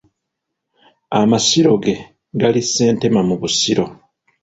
[1.19, 1.95] Amasiro ge
[2.39, 3.85] gali Ssentema mu Busiro.